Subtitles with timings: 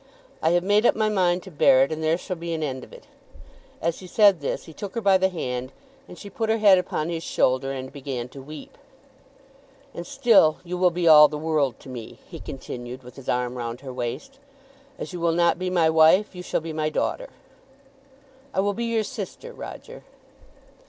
[0.41, 2.83] I have made up my mind to bear it, and there shall be an end
[2.83, 3.05] of it."
[3.79, 5.71] As he said this he took her by the hand,
[6.07, 8.79] and she put her head upon his shoulder and began to weep.
[9.93, 13.55] "And still you will be all the world to me," he continued, with his arm
[13.59, 14.39] round her waist.
[14.97, 17.29] "As you will not be my wife, you shall be my daughter."
[18.55, 20.01] "I will be your sister, Roger."